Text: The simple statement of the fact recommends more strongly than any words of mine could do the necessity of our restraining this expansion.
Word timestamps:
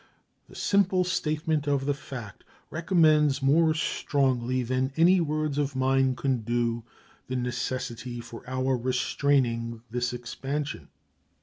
The 0.49 0.55
simple 0.55 1.03
statement 1.03 1.67
of 1.67 1.85
the 1.85 1.93
fact 1.93 2.43
recommends 2.71 3.43
more 3.43 3.75
strongly 3.75 4.63
than 4.63 4.91
any 4.97 5.21
words 5.21 5.59
of 5.59 5.75
mine 5.75 6.15
could 6.15 6.43
do 6.43 6.83
the 7.27 7.35
necessity 7.35 8.17
of 8.17 8.33
our 8.47 8.75
restraining 8.75 9.83
this 9.91 10.11
expansion. 10.11 10.87